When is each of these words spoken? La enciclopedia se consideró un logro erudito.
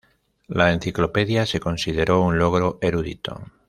La 0.47 0.71
enciclopedia 0.73 1.45
se 1.45 1.59
consideró 1.59 2.23
un 2.23 2.39
logro 2.39 2.79
erudito. 2.81 3.39